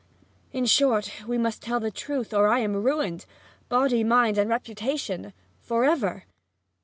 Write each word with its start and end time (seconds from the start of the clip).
In 0.51 0.65
short, 0.65 1.27
we 1.27 1.37
must 1.37 1.61
tell 1.61 1.79
the 1.79 1.91
truth, 1.91 2.33
or 2.33 2.47
I 2.47 2.57
am 2.61 2.73
ruined 2.75 3.27
body, 3.69 4.03
mind, 4.03 4.35
and 4.39 4.49
reputation 4.49 5.31
for 5.59 5.85
ever!' 5.85 6.23